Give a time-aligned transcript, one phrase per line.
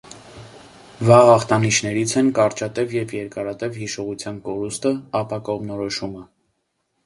[1.09, 6.27] Վաղ ախտանիշներից են կարճատև և երկարատև հիշողության կորուստը, ապակողմնորոշումը։